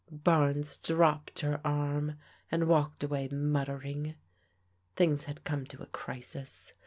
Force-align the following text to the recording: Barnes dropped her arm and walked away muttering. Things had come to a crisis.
Barnes 0.09 0.77
dropped 0.77 1.41
her 1.41 1.61
arm 1.63 2.15
and 2.51 2.67
walked 2.67 3.03
away 3.03 3.27
muttering. 3.27 4.15
Things 4.95 5.25
had 5.25 5.43
come 5.43 5.67
to 5.67 5.83
a 5.83 5.85
crisis. 5.85 6.73